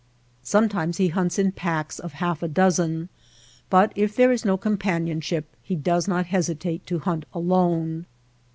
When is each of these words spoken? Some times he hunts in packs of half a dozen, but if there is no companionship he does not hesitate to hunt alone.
Some 0.41 0.67
times 0.67 0.97
he 0.97 1.09
hunts 1.09 1.37
in 1.37 1.51
packs 1.51 1.99
of 1.99 2.13
half 2.13 2.41
a 2.41 2.47
dozen, 2.47 3.09
but 3.69 3.93
if 3.95 4.15
there 4.15 4.31
is 4.31 4.43
no 4.43 4.57
companionship 4.57 5.55
he 5.61 5.75
does 5.75 6.07
not 6.07 6.25
hesitate 6.25 6.87
to 6.87 6.97
hunt 6.97 7.25
alone. 7.35 8.07